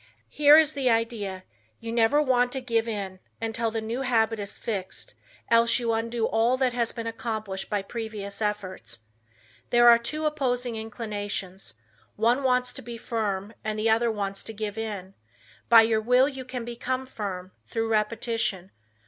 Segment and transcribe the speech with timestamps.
[0.31, 1.43] Here is the idea,
[1.79, 5.13] you never want to give in, until the new habit is fixed
[5.51, 9.01] else you undo all that has been accomplished by previous efforts.
[9.69, 11.75] There are two opposing inclinations.
[12.15, 15.13] One wants to be firm, and the other wants to give in.
[15.69, 18.71] By your will you can become firm, through repetition.